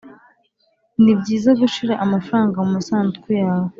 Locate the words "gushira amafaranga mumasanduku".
1.61-3.29